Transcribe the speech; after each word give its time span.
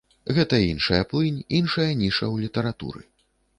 Гэта 0.37 0.59
іншая 0.67 1.01
плынь, 1.11 1.37
іншая 1.59 1.87
ніша 2.01 2.25
ў 2.33 2.47
літаратуры. 2.47 3.01